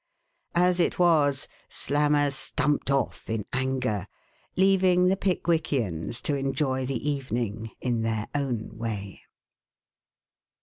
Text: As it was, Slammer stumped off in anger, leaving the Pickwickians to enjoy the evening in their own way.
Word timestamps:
As 0.55 0.79
it 0.79 0.97
was, 0.97 1.47
Slammer 1.69 2.31
stumped 2.31 2.89
off 2.89 3.29
in 3.29 3.45
anger, 3.53 4.07
leaving 4.57 5.09
the 5.09 5.15
Pickwickians 5.15 6.21
to 6.23 6.33
enjoy 6.35 6.87
the 6.87 7.07
evening 7.07 7.69
in 7.81 8.01
their 8.01 8.27
own 8.33 8.79
way. 8.79 9.21